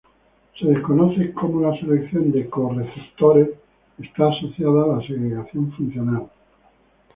Se 0.59 0.65
desconoce 0.65 1.31
cómo 1.31 1.61
la 1.61 1.79
selección 1.79 2.31
de 2.31 2.49
co-receptores 2.49 3.49
está 3.99 4.29
asociada 4.31 4.83
a 4.85 4.97
la 4.97 5.01
segregación 5.05 5.71
funcional. 5.73 6.27